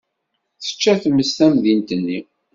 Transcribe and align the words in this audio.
Tečča 0.61 0.93
tmes 1.01 1.31
tamdint-nni. 1.37 2.19